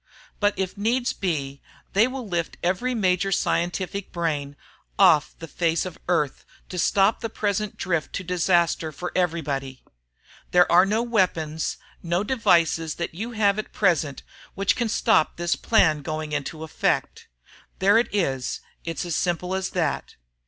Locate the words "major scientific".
2.95-4.11